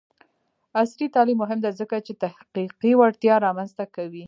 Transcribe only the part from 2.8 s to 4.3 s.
وړتیا رامنځته کوي.